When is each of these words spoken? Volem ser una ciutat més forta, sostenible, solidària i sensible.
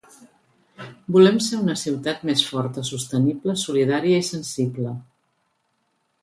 Volem 1.15 1.35
ser 1.47 1.59
una 1.65 1.75
ciutat 1.81 2.23
més 2.29 2.41
forta, 2.53 2.85
sostenible, 2.93 3.55
solidària 3.65 4.23
i 4.25 4.29
sensible. 4.31 4.97